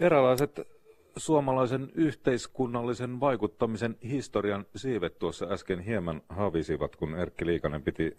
Eräänlaiset 0.00 0.60
suomalaisen 1.16 1.88
yhteiskunnallisen 1.94 3.20
vaikuttamisen 3.20 3.96
historian 4.04 4.66
siivet 4.76 5.18
tuossa 5.18 5.46
äsken 5.50 5.80
hieman 5.80 6.22
havisivat, 6.28 6.96
kun 6.96 7.14
Erkki 7.14 7.46
Liikanen 7.46 7.82
piti 7.82 8.16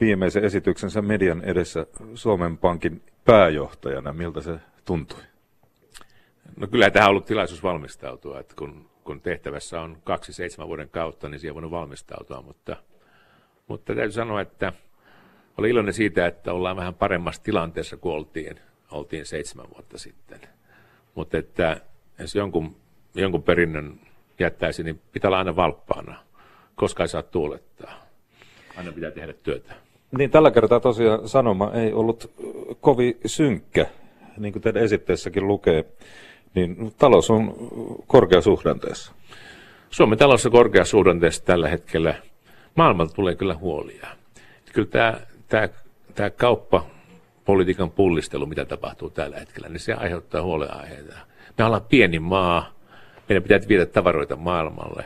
viimeisen 0.00 0.44
esityksensä 0.44 1.02
median 1.02 1.42
edessä 1.44 1.86
Suomen 2.14 2.58
Pankin 2.58 3.02
pääjohtajana. 3.24 4.12
Miltä 4.12 4.40
se 4.40 4.58
tuntui? 4.84 5.20
No 6.56 6.66
kyllä 6.66 6.90
tähän 6.90 7.08
on 7.08 7.10
ollut 7.10 7.26
tilaisuus 7.26 7.62
valmistautua, 7.62 8.40
että 8.40 8.54
kun, 8.58 8.90
kun 9.04 9.20
tehtävässä 9.20 9.80
on 9.80 9.98
kaksi 10.04 10.32
seitsemän 10.32 10.68
vuoden 10.68 10.88
kautta, 10.88 11.28
niin 11.28 11.40
siihen 11.40 11.54
voinut 11.54 11.70
valmistautua, 11.70 12.42
mutta, 12.42 12.76
mutta 13.68 13.94
täytyy 13.94 14.12
sanoa, 14.12 14.40
että 14.40 14.72
olen 15.58 15.70
iloinen 15.70 15.94
siitä, 15.94 16.26
että 16.26 16.52
ollaan 16.52 16.76
vähän 16.76 16.94
paremmassa 16.94 17.42
tilanteessa 17.42 17.96
kuin 17.96 18.14
oltiin, 18.14 18.60
oltiin 18.90 19.26
seitsemän 19.26 19.70
vuotta 19.74 19.98
sitten. 19.98 20.40
Mutta 21.16 21.38
että 21.38 21.80
jos 22.18 22.34
jonkun, 22.34 22.76
jonkun 23.14 23.42
perinnön 23.42 24.00
jättäisi, 24.38 24.82
niin 24.82 25.00
pitää 25.12 25.28
olla 25.28 25.38
aina 25.38 25.56
valppaana, 25.56 26.16
koska 26.74 27.04
ei 27.04 27.08
saa 27.08 27.22
tuulettaa. 27.22 28.06
Aina 28.76 28.92
pitää 28.92 29.10
tehdä 29.10 29.32
työtä. 29.32 29.74
Niin 30.18 30.30
tällä 30.30 30.50
kertaa 30.50 30.80
tosiaan 30.80 31.28
sanoma 31.28 31.72
ei 31.72 31.92
ollut 31.92 32.32
kovin 32.80 33.18
synkkä, 33.26 33.86
niin 34.38 34.52
kuin 34.52 34.62
teidän 34.62 34.82
esitteessäkin 34.82 35.46
lukee, 35.46 35.84
niin 36.54 36.94
talous 36.98 37.30
on 37.30 37.54
korkeasuhdanteessa. 38.06 39.12
Suomen 39.90 40.18
talous 40.18 40.46
on 40.46 40.52
korkeasuhdanteessa 40.52 41.44
tällä 41.44 41.68
hetkellä. 41.68 42.14
Maailmalta 42.74 43.14
tulee 43.14 43.34
kyllä 43.34 43.54
huolia. 43.54 44.06
Kyllä 44.72 44.88
tämä, 44.88 45.20
tämä, 45.48 45.68
tämä 46.14 46.30
kauppapolitiikan 47.46 47.90
pullistelu, 47.90 48.46
mitä 48.46 48.64
tapahtuu 48.64 49.10
tällä 49.10 49.38
hetkellä, 49.38 49.68
niin 49.68 49.80
se 49.80 49.92
aiheuttaa 49.92 50.42
huolenaiheita. 50.42 51.14
Me 51.58 51.64
ollaan 51.64 51.84
pieni 51.88 52.18
maa, 52.18 52.74
meidän 53.28 53.42
pitää 53.42 53.60
viedä 53.68 53.86
tavaroita 53.86 54.36
maailmalle 54.36 55.04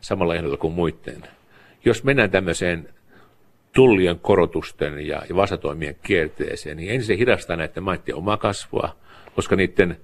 samalla 0.00 0.34
ehdolla 0.34 0.56
kuin 0.56 0.74
muiden. 0.74 1.22
Jos 1.84 2.04
mennään 2.04 2.30
tämmöiseen 2.30 2.88
tullien 3.74 4.18
korotusten 4.18 5.06
ja, 5.06 5.22
ja 5.28 5.36
vastatoimien 5.36 5.96
kierteeseen, 6.02 6.76
niin 6.76 6.90
ensin 6.90 7.06
se 7.06 7.16
hidastaa 7.16 7.56
näiden 7.56 7.82
maiden 7.82 8.14
omaa 8.14 8.36
kasvua, 8.36 8.96
koska 9.34 9.56
niiden 9.56 9.96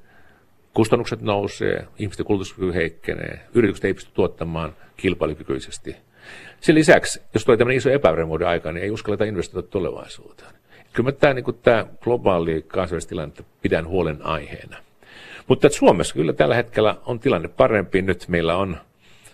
kustannukset 0.74 1.20
nousee, 1.20 1.86
ihmisten 1.98 2.26
kulutuskyky 2.26 2.74
heikkenee, 2.74 3.40
yritykset 3.54 3.84
ei 3.84 3.94
pysty 3.94 4.10
tuottamaan 4.14 4.76
kilpailukykyisesti. 4.96 5.96
Sen 6.60 6.74
lisäksi, 6.74 7.20
jos 7.34 7.44
tulee 7.44 7.56
tämmöinen 7.56 7.78
iso 7.78 7.90
epävarmuuden 7.90 8.48
aika, 8.48 8.72
niin 8.72 8.84
ei 8.84 8.90
uskalleta 8.90 9.24
investoida 9.24 9.68
tulevaisuuteen. 9.68 10.61
Kyllä 10.92 11.08
mä 11.08 11.12
tämä, 11.12 11.34
niin 11.34 11.44
tämä 11.62 11.86
globaali 12.00 12.64
kansainvälinen 12.68 13.32
pidän 13.62 13.86
huolen 13.86 14.26
aiheena. 14.26 14.76
Mutta 15.46 15.68
Suomessa 15.68 16.14
kyllä 16.14 16.32
tällä 16.32 16.54
hetkellä 16.54 16.96
on 17.06 17.20
tilanne 17.20 17.48
parempi. 17.48 18.02
Nyt 18.02 18.24
meillä 18.28 18.56
on 18.56 18.76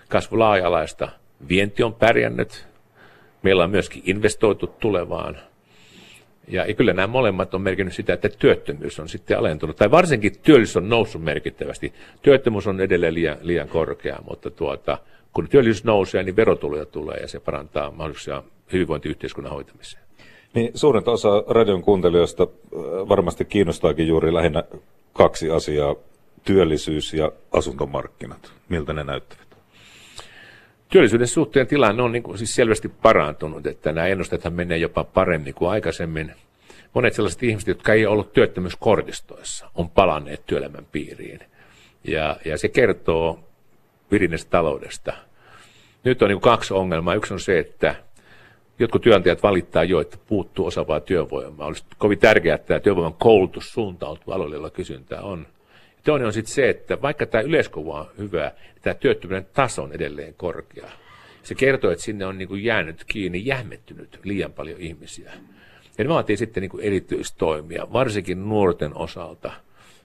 kasvu 0.08 0.38
laaja-alaista. 0.38 1.08
Vienti 1.48 1.82
on 1.82 1.94
pärjännyt. 1.94 2.66
Meillä 3.42 3.64
on 3.64 3.70
myöskin 3.70 4.02
investoitu 4.06 4.66
tulevaan. 4.66 5.38
Ja 6.48 6.74
kyllä 6.74 6.92
nämä 6.92 7.06
molemmat 7.06 7.54
on 7.54 7.62
merkinnyt 7.62 7.94
sitä, 7.94 8.12
että 8.12 8.28
työttömyys 8.28 9.00
on 9.00 9.08
sitten 9.08 9.38
alentunut. 9.38 9.76
Tai 9.76 9.90
varsinkin 9.90 10.38
työllisyys 10.42 10.76
on 10.76 10.88
noussut 10.88 11.22
merkittävästi. 11.22 11.92
Työttömyys 12.22 12.66
on 12.66 12.80
edelleen 12.80 13.14
liian, 13.14 13.36
liian 13.40 13.68
korkea, 13.68 14.18
mutta 14.28 14.50
tuota, 14.50 14.98
kun 15.32 15.48
työllisyys 15.48 15.84
nousee, 15.84 16.22
niin 16.22 16.36
verotuloja 16.36 16.86
tulee 16.86 17.16
ja 17.16 17.28
se 17.28 17.40
parantaa 17.40 17.90
mahdollisuuksia 17.90 18.42
hyvinvointiyhteiskunnan 18.72 19.52
hoitamiseen. 19.52 20.07
Niin, 20.58 20.70
suurinta 20.74 21.10
osa 21.10 21.44
radion 21.48 21.82
kuuntelijoista 21.82 22.42
äh, 22.42 22.80
varmasti 23.08 23.44
kiinnostaakin 23.44 24.08
juuri 24.08 24.34
lähinnä 24.34 24.64
kaksi 25.12 25.50
asiaa, 25.50 25.94
työllisyys 26.44 27.14
ja 27.14 27.32
asuntomarkkinat. 27.52 28.52
Miltä 28.68 28.92
ne 28.92 29.04
näyttävät? 29.04 29.56
Työllisyyden 30.88 31.28
suhteen 31.28 31.66
tilanne 31.66 32.02
on 32.02 32.12
niin 32.12 32.22
kuin 32.22 32.38
siis 32.38 32.54
selvästi 32.54 32.88
parantunut, 32.88 33.66
että 33.66 33.92
nämä 33.92 34.06
ennusteethan 34.06 34.52
menee 34.52 34.78
jopa 34.78 35.04
paremmin 35.04 35.54
kuin 35.54 35.70
aikaisemmin. 35.70 36.32
Monet 36.94 37.14
sellaiset 37.14 37.42
ihmiset, 37.42 37.68
jotka 37.68 37.92
ei 37.92 38.06
ollut 38.06 38.32
työttömyyskortistoissa, 38.32 39.70
on 39.74 39.90
palanneet 39.90 40.46
työelämän 40.46 40.86
piiriin. 40.92 41.40
Ja, 42.04 42.36
ja 42.44 42.58
se 42.58 42.68
kertoo 42.68 43.40
virinnestä 44.10 44.50
taloudesta. 44.50 45.12
Nyt 46.04 46.22
on 46.22 46.28
niin 46.28 46.40
kaksi 46.40 46.74
ongelmaa. 46.74 47.14
Yksi 47.14 47.34
on 47.34 47.40
se, 47.40 47.58
että 47.58 47.94
jotkut 48.78 49.02
työnantajat 49.02 49.42
valittaa 49.42 49.84
jo, 49.84 50.00
että 50.00 50.18
puuttuu 50.26 50.66
osaavaa 50.66 51.00
työvoimaa. 51.00 51.66
Olisi 51.66 51.84
kovin 51.98 52.18
tärkeää, 52.18 52.54
että 52.54 52.66
tämä 52.66 52.80
työvoiman 52.80 53.14
koulutus 53.14 53.72
suuntautuu 53.72 54.34
aloille, 54.34 54.54
joilla 54.54 54.70
kysyntää 54.70 55.20
on. 55.20 55.46
Toinen 56.04 56.26
on 56.26 56.32
sitten 56.32 56.54
se, 56.54 56.68
että 56.68 57.02
vaikka 57.02 57.26
tämä 57.26 57.42
yleiskuva 57.42 58.00
on 58.00 58.06
hyvä, 58.18 58.52
niin 58.58 58.82
tämä 58.82 58.94
työttömyyden 58.94 59.46
taso 59.52 59.82
on 59.82 59.92
edelleen 59.92 60.34
korkea. 60.34 60.90
Se 61.42 61.54
kertoo, 61.54 61.90
että 61.90 62.04
sinne 62.04 62.26
on 62.26 62.38
niin 62.38 62.48
kuin 62.48 62.64
jäänyt 62.64 63.04
kiinni, 63.04 63.46
jähmettynyt 63.46 64.20
liian 64.24 64.52
paljon 64.52 64.80
ihmisiä. 64.80 65.32
Ja 65.98 66.04
ne 66.04 66.08
vaatii 66.08 66.36
sitten 66.36 66.60
niin 66.60 66.70
kuin 66.70 66.84
erityistoimia, 66.84 67.92
varsinkin 67.92 68.48
nuorten 68.48 68.96
osalta, 68.96 69.52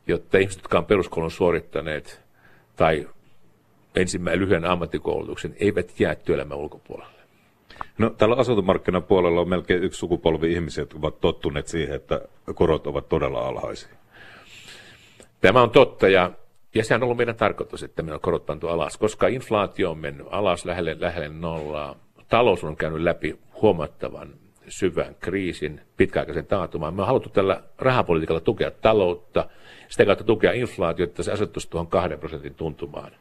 jotta 0.08 0.38
ihmiset, 0.38 0.62
jotka 0.62 0.78
on 0.78 0.86
peruskoulun 0.86 1.32
suorittaneet 1.32 2.22
tai 2.76 3.08
ensimmäinen 3.96 4.42
lyhyen 4.42 4.66
ammattikoulutuksen, 4.66 5.56
eivät 5.60 6.00
jää 6.00 6.16
työelämän 6.16 6.58
ulkopuolelle. 6.58 7.13
No, 7.98 8.10
tällä 8.10 8.36
asuntomarkkinapuolella 8.36 9.42
on 9.42 9.50
melkein 9.50 9.84
yksi 9.84 10.00
sukupolvi 10.00 10.54
ihmisiä, 10.54 10.82
jotka 10.82 10.98
ovat 10.98 11.22
tottuneet 11.22 11.68
siihen, 11.68 11.96
että 11.96 12.22
korot 12.56 12.88
ovat 12.88 13.10
todella 13.10 13.48
alhaisia. 13.48 13.96
Tämä 15.42 15.62
on 15.62 15.70
totta 15.70 16.08
ja, 16.08 16.32
ja 16.76 16.84
sehän 16.84 17.02
on 17.02 17.04
ollut 17.04 17.18
meidän 17.18 17.36
tarkoitus, 17.36 17.84
että 17.84 18.04
meillä 18.04 18.16
on 18.16 18.22
korot 18.22 18.46
pantu 18.46 18.68
alas, 18.68 18.98
koska 18.98 19.28
inflaatio 19.28 19.92
on 19.92 19.98
mennyt 19.98 20.28
alas 20.30 20.66
lähelle, 20.66 20.96
lähelle 21.00 21.30
nollaa. 21.30 21.96
Talous 22.30 22.64
on 22.64 22.76
käynyt 22.76 23.02
läpi 23.02 23.40
huomattavan 23.62 24.34
syvän 24.68 25.16
kriisin, 25.20 25.82
pitkäaikaisen 25.98 26.46
taantumaan. 26.46 26.94
Me 26.94 27.02
on 27.02 27.08
haluttu 27.08 27.30
tällä 27.30 27.64
rahapolitiikalla 27.80 28.40
tukea 28.40 28.72
taloutta, 28.72 29.46
sitä 29.90 30.06
kautta 30.06 30.24
tukea 30.24 30.52
inflaatiota, 30.52 31.10
että 31.10 31.24
se 31.24 31.32
asettuisi 31.32 31.70
tuohon 31.70 31.88
kahden 31.88 32.20
prosentin 32.20 32.56
tuntumaan. 32.56 33.12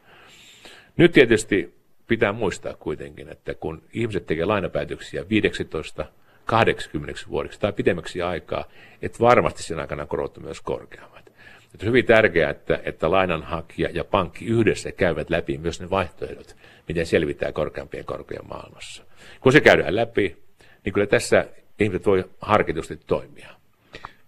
Nyt 0.97 1.11
tietysti 1.11 1.75
pitää 2.07 2.33
muistaa 2.33 2.73
kuitenkin, 2.73 3.29
että 3.29 3.53
kun 3.53 3.81
ihmiset 3.93 4.25
tekevät 4.25 4.47
lainapäätöksiä 4.47 5.29
15, 5.29 6.05
80 6.45 7.21
vuodeksi 7.29 7.59
tai 7.59 7.73
pidemmäksi 7.73 8.21
aikaa, 8.21 8.65
että 9.01 9.19
varmasti 9.19 9.63
sen 9.63 9.79
aikana 9.79 10.05
korot 10.05 10.37
myös 10.37 10.61
korkeammat. 10.61 11.33
Että 11.73 11.85
on 11.85 11.87
hyvin 11.87 12.05
tärkeää, 12.05 12.49
että, 12.49 12.79
että 12.83 13.11
lainanhakija 13.11 13.89
ja 13.93 14.03
pankki 14.03 14.45
yhdessä 14.45 14.91
käyvät 14.91 15.29
läpi 15.29 15.57
myös 15.57 15.81
ne 15.81 15.89
vaihtoehdot, 15.89 16.55
miten 16.87 17.05
selvittää 17.05 17.51
korkeampien 17.51 18.05
korkojen 18.05 18.47
maailmassa. 18.47 19.03
Kun 19.41 19.51
se 19.51 19.61
käydään 19.61 19.95
läpi, 19.95 20.37
niin 20.85 20.93
kyllä 20.93 21.07
tässä 21.07 21.45
ihmiset 21.79 22.05
voi 22.05 22.23
harkitusti 22.41 22.99
toimia. 23.07 23.49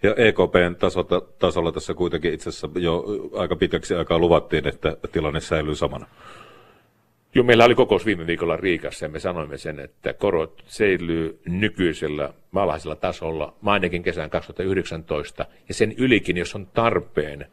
Ja 0.03 0.15
EKPn 0.17 0.75
tasolla, 0.79 1.21
tasolla 1.39 1.71
tässä 1.71 1.93
kuitenkin 1.93 2.33
itse 2.33 2.49
asiassa 2.49 2.69
jo 2.75 3.05
aika 3.33 3.55
pitkäksi 3.55 3.95
aikaa 3.95 4.19
luvattiin, 4.19 4.67
että 4.67 4.97
tilanne 5.11 5.39
säilyy 5.39 5.75
samana. 5.75 6.07
Joo, 7.35 7.43
meillä 7.43 7.65
oli 7.65 7.75
kokous 7.75 8.05
viime 8.05 8.27
viikolla 8.27 8.57
Riikassa 8.57 9.05
ja 9.05 9.09
me 9.09 9.19
sanoimme 9.19 9.57
sen, 9.57 9.79
että 9.79 10.13
korot 10.13 10.63
säilyy 10.67 11.41
nykyisellä 11.47 12.33
alhaisella 12.55 12.95
tasolla 12.95 13.55
ainakin 13.65 14.03
kesän 14.03 14.29
2019 14.29 15.45
ja 15.67 15.73
sen 15.73 15.93
ylikin, 15.97 16.37
jos 16.37 16.55
on 16.55 16.67
tarpeen 16.67 17.45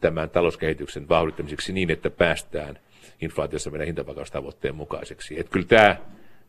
tämän 0.00 0.30
talouskehityksen 0.30 1.08
vauhdittamiseksi 1.08 1.72
niin, 1.72 1.90
että 1.90 2.10
päästään 2.10 2.78
inflaatiossa 3.20 3.70
meidän 3.70 3.86
hintavakaustavoitteen 3.86 4.74
mukaiseksi. 4.74 5.40
Että 5.40 5.52
kyllä 5.52 5.66
tämä, 5.66 5.96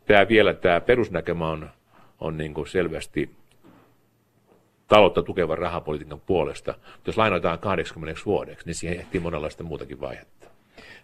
tämä 0.06 0.28
vielä 0.28 0.54
tämä 0.54 0.82
perusnäkemä 0.82 1.50
on, 1.50 1.70
on 2.20 2.38
niin 2.38 2.54
kuin 2.54 2.68
selvästi 2.68 3.30
taloutta 4.88 5.24
tukevan 5.24 5.58
rahapolitiikan 5.58 6.20
puolesta. 6.20 6.76
Jos 7.08 7.18
lainoitetaan 7.18 7.60
80 7.60 8.22
vuodeksi, 8.26 8.66
niin 8.66 8.76
siihen 8.76 9.00
ehtii 9.00 9.20
monenlaista 9.20 9.64
muutakin 9.64 10.02
vaihetta. 10.02 10.57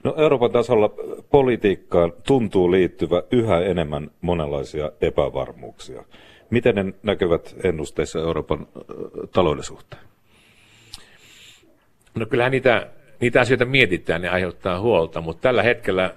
No 0.03 0.15
Euroopan 0.17 0.51
tasolla 0.51 0.89
politiikkaan 1.31 2.13
tuntuu 2.27 2.71
liittyvä 2.71 3.23
yhä 3.31 3.59
enemmän 3.59 4.11
monenlaisia 4.21 4.91
epävarmuuksia. 5.01 6.03
Miten 6.49 6.75
ne 6.75 6.93
näkyvät 7.03 7.55
ennusteissa 7.63 8.19
Euroopan 8.19 8.67
talouden 9.31 9.63
suhteen? 9.63 10.01
No 12.15 12.25
kyllähän 12.25 12.51
niitä, 12.51 12.87
niitä 13.19 13.41
asioita 13.41 13.65
mietitään, 13.65 14.21
ne 14.21 14.29
aiheuttaa 14.29 14.79
huolta, 14.79 15.21
mutta 15.21 15.41
tällä 15.41 15.63
hetkellä 15.63 16.15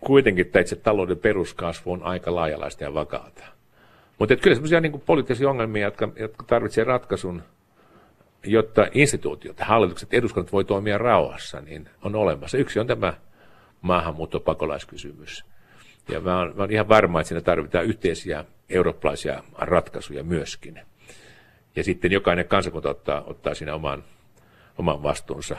kuitenkin 0.00 0.46
tämä 0.46 0.60
itse 0.60 0.76
talouden 0.76 1.18
peruskasvu 1.18 1.92
on 1.92 2.02
aika 2.02 2.34
laajalaista 2.34 2.84
ja 2.84 2.94
vakaata. 2.94 3.44
Mutta 4.18 4.36
kyllä 4.36 4.54
sellaisia 4.54 4.80
niin 4.80 5.02
poliittisia 5.06 5.50
ongelmia, 5.50 5.84
jotka, 5.84 6.08
jotka 6.16 6.44
tarvitsevat 6.46 6.88
ratkaisun– 6.88 7.42
jotta 8.46 8.88
instituutiot, 8.94 9.60
hallitukset, 9.60 10.14
eduskunnat 10.14 10.52
voi 10.52 10.64
toimia 10.64 10.98
rauhassa, 10.98 11.60
niin 11.60 11.88
on 12.02 12.14
olemassa. 12.14 12.58
Yksi 12.58 12.80
on 12.80 12.86
tämä 12.86 13.12
maahanmuuttopakolaiskysymys. 13.86 15.44
Ja 16.08 16.20
mä 16.20 16.38
oon, 16.38 16.52
mä 16.56 16.62
oon 16.62 16.72
ihan 16.72 16.88
varma, 16.88 17.20
että 17.20 17.28
siinä 17.28 17.40
tarvitaan 17.40 17.84
yhteisiä 17.84 18.44
eurooppalaisia 18.68 19.42
ratkaisuja 19.58 20.24
myöskin. 20.24 20.80
Ja 21.76 21.84
sitten 21.84 22.12
jokainen 22.12 22.48
kansakunta 22.48 22.90
ottaa, 22.90 23.24
ottaa 23.26 23.54
siinä 23.54 23.74
oman, 23.74 24.04
oman 24.78 25.02
vastuunsa. 25.02 25.56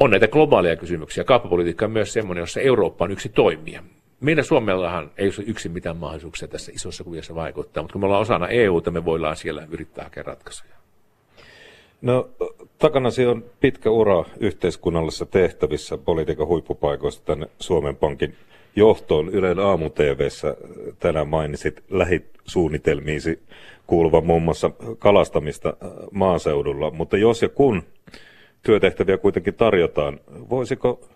on 0.00 0.10
näitä 0.10 0.28
globaaleja 0.28 0.76
kysymyksiä. 0.76 1.24
Kauppapolitiikka 1.24 1.84
on 1.84 1.90
myös 1.90 2.12
sellainen, 2.12 2.42
jossa 2.42 2.60
Eurooppa 2.60 3.04
on 3.04 3.10
yksi 3.10 3.28
toimija. 3.28 3.82
Meidän 4.20 4.44
Suomellahan 4.44 5.10
ei 5.16 5.26
ole 5.26 5.46
yksin 5.46 5.72
mitään 5.72 5.96
mahdollisuuksia 5.96 6.48
tässä 6.48 6.72
isossa 6.74 7.04
kuviossa 7.04 7.34
vaikuttaa, 7.34 7.82
mutta 7.82 7.92
kun 7.92 8.00
me 8.00 8.06
ollaan 8.06 8.22
osana 8.22 8.48
EUta, 8.48 8.90
me 8.90 9.04
voidaan 9.04 9.36
siellä 9.36 9.66
yrittää 9.70 10.04
hakea 10.04 10.22
ratkaisuja. 10.22 10.74
No, 12.02 12.30
takanasi 12.82 13.26
on 13.26 13.44
pitkä 13.60 13.90
ura 13.90 14.24
yhteiskunnallisissa 14.40 15.26
tehtävissä 15.26 15.98
politiikan 15.98 16.46
huippupaikoista 16.46 17.24
tänne 17.24 17.46
Suomen 17.58 17.96
Pankin 17.96 18.34
johtoon. 18.76 19.28
Ylen 19.28 19.58
aamu 19.58 19.90
TVssä 19.90 20.56
tänään 20.98 21.28
mainitsit 21.28 21.84
lähisuunnitelmiisi 21.90 23.42
kuuluvan 23.86 24.26
muun 24.26 24.42
muassa 24.42 24.70
kalastamista 24.98 25.76
maaseudulla, 26.10 26.90
mutta 26.90 27.16
jos 27.16 27.42
ja 27.42 27.48
kun 27.48 27.82
työtehtäviä 28.62 29.18
kuitenkin 29.18 29.54
tarjotaan, 29.54 30.20
voisiko 30.50 31.08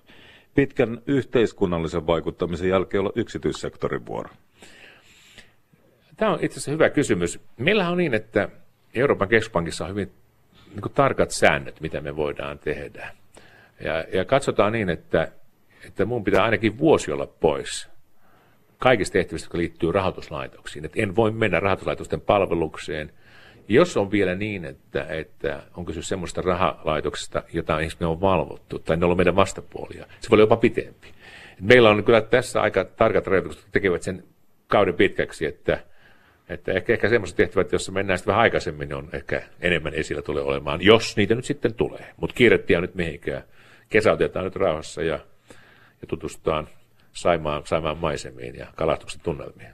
pitkän 0.54 1.02
yhteiskunnallisen 1.06 2.06
vaikuttamisen 2.06 2.68
jälkeen 2.68 3.00
olla 3.00 3.12
yksityissektorin 3.14 4.06
vuoro? 4.06 4.30
Tämä 6.16 6.32
on 6.32 6.38
itse 6.42 6.54
asiassa 6.54 6.70
hyvä 6.70 6.90
kysymys. 6.90 7.40
Meillähän 7.58 7.92
on 7.92 7.98
niin, 7.98 8.14
että 8.14 8.48
Euroopan 8.94 9.28
keskuspankissa 9.28 9.84
on 9.84 9.90
hyvin 9.90 10.10
niin 10.76 10.82
kuin 10.82 10.92
tarkat 10.92 11.30
säännöt, 11.30 11.80
mitä 11.80 12.00
me 12.00 12.16
voidaan 12.16 12.58
tehdä. 12.58 13.08
Ja, 13.84 14.04
ja 14.12 14.24
katsotaan 14.24 14.72
niin, 14.72 14.90
että, 14.90 15.32
että 15.86 16.04
mun 16.04 16.24
pitää 16.24 16.44
ainakin 16.44 16.78
vuosi 16.78 17.12
olla 17.12 17.26
pois 17.26 17.88
kaikista 18.78 19.12
tehtävistä, 19.12 19.46
jotka 19.46 19.58
liittyy 19.58 19.92
rahoituslaitoksiin. 19.92 20.84
Että 20.84 21.02
en 21.02 21.16
voi 21.16 21.30
mennä 21.30 21.60
rahoituslaitosten 21.60 22.20
palvelukseen. 22.20 23.12
Jos 23.68 23.96
on 23.96 24.10
vielä 24.10 24.34
niin, 24.34 24.64
että, 24.64 25.06
että 25.08 25.62
on 25.76 25.84
kysymys 25.84 26.08
semmoista 26.08 26.42
rahalaitoksesta, 26.42 27.42
jota 27.52 27.76
me 28.00 28.06
on 28.06 28.20
valvottu, 28.20 28.78
tai 28.78 28.96
ne 28.96 29.06
on 29.06 29.16
meidän 29.16 29.36
vastapuolia, 29.36 30.06
se 30.20 30.30
voi 30.30 30.36
olla 30.36 30.42
jopa 30.42 30.56
pitempi. 30.56 31.08
Meillä 31.60 31.90
on 31.90 32.04
kyllä 32.04 32.20
tässä 32.20 32.60
aika 32.62 32.84
tarkat 32.84 33.26
rajoitukset, 33.26 33.60
jotka 33.60 33.72
tekevät 33.72 34.02
sen 34.02 34.24
kauden 34.68 34.94
pitkäksi, 34.94 35.46
että– 35.46 35.78
että 36.48 36.72
ehkä, 36.72 36.92
ehkä 36.92 37.08
semmoiset 37.08 37.36
tehtävät, 37.36 37.72
joissa 37.72 37.92
mennään 37.92 38.18
sitten 38.18 38.32
vähän 38.32 38.42
aikaisemmin, 38.42 38.94
on 38.94 39.08
ehkä 39.12 39.42
enemmän 39.60 39.94
esillä 39.94 40.22
tulee 40.22 40.42
olemaan, 40.42 40.82
jos 40.82 41.16
niitä 41.16 41.34
nyt 41.34 41.44
sitten 41.44 41.74
tulee. 41.74 42.14
Mutta 42.16 42.34
kiirettiä 42.34 42.80
nyt 42.80 42.94
mihinkään. 42.94 43.42
Kesäytetään 43.88 44.44
nyt 44.44 44.56
rauhassa 44.56 45.02
ja, 45.02 45.18
ja 46.00 46.06
tutustutaan 46.08 46.68
Saimaan, 47.12 47.62
Saimaan 47.66 47.98
maisemiin 47.98 48.54
ja 48.56 48.66
kalastuksen 48.76 49.20
tunnelmiin. 49.24 49.70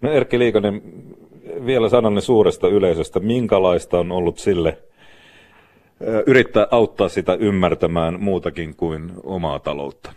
No 0.00 0.12
Erkki 0.12 0.38
Liikonen, 0.38 0.82
vielä 1.66 1.88
sananne 1.88 2.20
suuresta 2.20 2.68
yleisöstä. 2.68 3.20
Minkälaista 3.20 3.98
on 3.98 4.12
ollut 4.12 4.38
sille 4.38 4.78
yrittää 6.26 6.66
auttaa 6.70 7.08
sitä 7.08 7.34
ymmärtämään 7.34 8.20
muutakin 8.20 8.76
kuin 8.76 9.12
omaa 9.22 9.58
taloutta? 9.58 10.12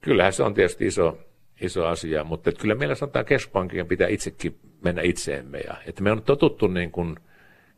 Kyllähän 0.00 0.32
se 0.32 0.42
on 0.42 0.54
tietysti 0.54 0.86
iso, 0.86 1.18
iso 1.60 1.86
asia, 1.86 2.24
mutta 2.24 2.50
että 2.50 2.60
kyllä 2.60 2.74
meillä 2.74 2.94
sanotaan 2.94 3.24
keskuspankkien 3.24 3.86
pitää 3.86 4.08
itsekin 4.08 4.58
mennä 4.84 5.02
itseemme. 5.02 5.58
Ja, 5.58 5.74
että 5.86 6.02
me 6.02 6.12
on 6.12 6.22
totuttu 6.22 6.66
niin 6.66 6.90
kuin 6.90 7.16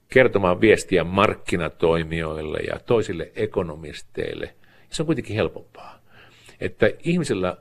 kertomaan 0.08 0.61
viestiä 0.61 1.05
markkinatoimijoille 1.05 2.58
ja 2.58 2.79
toisille 2.79 3.32
ekonomisteille. 3.37 4.55
Se 4.90 5.02
on 5.02 5.06
kuitenkin 5.06 5.37
helpompaa. 5.37 5.99
Että 6.61 6.90
ihmisillä 7.05 7.56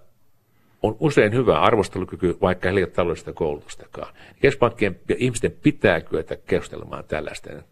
on 0.81 0.97
usein 0.99 1.33
hyvä 1.33 1.61
arvostelukyky, 1.61 2.37
vaikka 2.41 2.67
heillä 2.67 2.79
ei 2.79 2.83
ole 2.83 2.91
taloudellista 2.91 3.33
koulutustakaan. 3.33 4.13
Keskuspankkien 4.41 4.99
ja 5.09 5.15
ihmisten 5.19 5.51
pitää 5.51 6.01
kyetä 6.01 6.35
keskustelemaan 6.35 7.03
tällaisten 7.03 7.63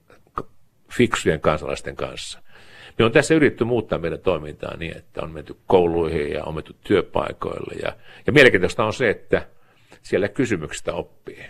fiksujen 0.91 1.41
kansalaisten 1.41 1.95
kanssa. 1.95 2.41
Me 2.99 3.05
on 3.05 3.11
tässä 3.11 3.33
yritetty 3.33 3.63
muuttaa 3.63 3.99
meidän 3.99 4.19
toimintaa 4.19 4.77
niin, 4.77 4.97
että 4.97 5.21
on 5.21 5.31
menty 5.31 5.55
kouluihin 5.67 6.31
ja 6.31 6.43
on 6.43 6.55
menty 6.55 6.75
työpaikoille. 6.83 7.73
Ja, 7.83 7.95
ja 8.27 8.33
mielenkiintoista 8.33 8.85
on 8.85 8.93
se, 8.93 9.09
että 9.09 9.47
siellä 10.01 10.27
kysymyksistä 10.27 10.93
oppii. 10.93 11.45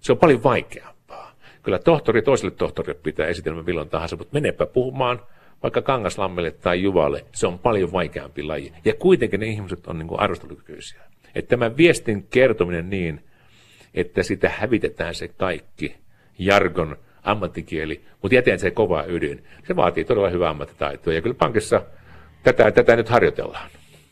Se 0.00 0.12
on 0.12 0.18
paljon 0.18 0.42
vaikeampaa. 0.42 1.32
Kyllä 1.62 1.78
tohtori 1.78 2.22
toiselle 2.22 2.50
tohtorille 2.50 3.00
pitää 3.02 3.26
esitelmä 3.26 3.62
milloin 3.62 3.88
tahansa, 3.88 4.16
mutta 4.16 4.34
menepä 4.34 4.66
puhumaan 4.66 5.20
vaikka 5.62 5.82
Kangaslammelle 5.82 6.50
tai 6.50 6.82
Juvalle, 6.82 7.24
se 7.32 7.46
on 7.46 7.58
paljon 7.58 7.92
vaikeampi 7.92 8.42
laji. 8.42 8.72
Ja 8.84 8.94
kuitenkin 8.94 9.40
ne 9.40 9.46
ihmiset 9.46 9.86
on 9.86 9.98
niin 9.98 10.20
arvostelukykyisiä. 10.20 11.00
Että 11.34 11.48
tämän 11.48 11.76
viestin 11.76 12.26
kertominen 12.30 12.90
niin, 12.90 13.24
että 13.94 14.22
sitä 14.22 14.48
hävitetään 14.48 15.14
se 15.14 15.28
kaikki 15.28 15.96
jargon 16.38 16.96
ammattikieli, 17.26 18.00
mutta 18.22 18.34
jätän 18.34 18.58
se 18.58 18.70
kova 18.70 19.04
ydin. 19.08 19.44
Se 19.66 19.76
vaatii 19.76 20.04
todella 20.04 20.28
hyvää 20.28 20.50
ammattitaitoa 20.50 21.12
ja 21.12 21.22
kyllä 21.22 21.34
pankissa 21.34 21.82
tätä, 22.42 22.70
tätä 22.70 22.96
nyt 22.96 23.08
harjoitellaan. 23.08 23.70